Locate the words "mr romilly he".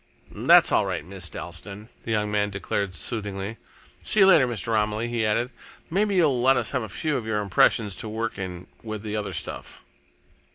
4.47-5.23